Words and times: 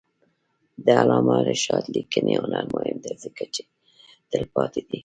د 0.85 0.87
علامه 1.01 1.35
رشاد 1.49 1.83
لیکنی 1.95 2.33
هنر 2.41 2.65
مهم 2.75 2.97
دی 3.03 3.13
ځکه 3.23 3.43
چې 3.53 3.63
تلپاتې 4.31 4.81
دی. 4.89 4.99